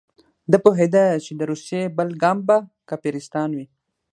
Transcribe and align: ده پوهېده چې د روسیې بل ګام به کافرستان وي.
ده 0.51 0.57
پوهېده 0.63 1.05
چې 1.25 1.31
د 1.39 1.41
روسیې 1.51 1.81
بل 1.97 2.09
ګام 2.23 2.37
به 2.47 2.57
کافرستان 2.89 3.49
وي. 3.57 3.65